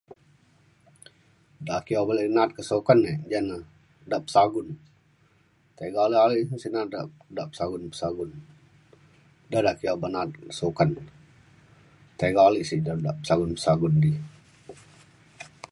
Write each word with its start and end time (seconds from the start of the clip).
ake 1.77 1.93
obak 2.01 2.15
le 2.19 2.23
na’at 2.35 2.51
ke 2.55 2.61
sukan 2.69 2.99
e 3.11 3.13
ja 3.31 3.39
na 3.49 3.57
dap 4.11 4.25
sagun 4.33 4.67
tiga 5.77 5.99
ale 6.05 6.17
ale 6.25 6.37
si 6.61 6.69
na’at 6.73 6.89
de 6.93 6.99
dap 7.37 7.49
sagun 7.57 7.83
sagun. 7.99 8.31
da 9.51 9.57
dak 9.65 9.75
ki 9.79 9.85
ake 9.87 9.95
obak 9.97 10.11
sukan 10.59 10.91
tiga 12.19 12.41
ale 12.47 12.61
sik 12.69 12.81
de 12.85 12.93
dap 13.05 13.17
sagun 13.27 13.51
sagun 13.65 13.93
di. 14.03 14.11